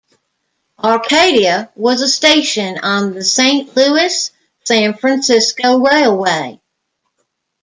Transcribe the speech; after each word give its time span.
Arcadia 0.83 1.71
was 1.75 2.01
a 2.01 2.07
station 2.07 2.79
on 2.79 3.13
the 3.13 3.23
Saint 3.23 3.75
Louis-San 3.77 4.95
Francisco 4.95 5.77
Railway. 5.77 6.59